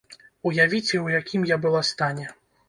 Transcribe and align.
Уявіце, 0.51 1.01
у 1.03 1.11
якім 1.17 1.45
я 1.51 1.59
была 1.67 1.83
стане! 1.91 2.27